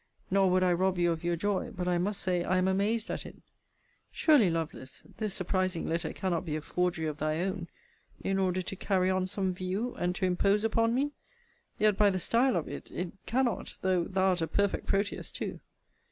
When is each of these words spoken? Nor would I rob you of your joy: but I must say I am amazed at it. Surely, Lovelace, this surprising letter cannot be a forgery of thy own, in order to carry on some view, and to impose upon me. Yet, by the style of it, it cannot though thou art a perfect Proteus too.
Nor 0.31 0.49
would 0.49 0.63
I 0.63 0.73
rob 0.73 0.97
you 0.97 1.11
of 1.11 1.23
your 1.23 1.35
joy: 1.35 1.69
but 1.69 1.87
I 1.87 1.99
must 1.99 2.21
say 2.23 2.43
I 2.43 2.57
am 2.57 2.67
amazed 2.67 3.11
at 3.11 3.23
it. 3.23 3.35
Surely, 4.11 4.49
Lovelace, 4.49 5.03
this 5.17 5.35
surprising 5.35 5.87
letter 5.87 6.11
cannot 6.11 6.43
be 6.43 6.55
a 6.55 6.61
forgery 6.61 7.05
of 7.05 7.19
thy 7.19 7.41
own, 7.41 7.67
in 8.19 8.39
order 8.39 8.63
to 8.63 8.75
carry 8.75 9.11
on 9.11 9.27
some 9.27 9.53
view, 9.53 9.93
and 9.93 10.15
to 10.15 10.25
impose 10.25 10.63
upon 10.63 10.95
me. 10.95 11.11
Yet, 11.77 11.97
by 11.97 12.09
the 12.09 12.17
style 12.17 12.55
of 12.55 12.67
it, 12.67 12.89
it 12.89 13.11
cannot 13.27 13.77
though 13.83 14.05
thou 14.05 14.29
art 14.29 14.41
a 14.41 14.47
perfect 14.47 14.87
Proteus 14.87 15.29
too. 15.29 15.59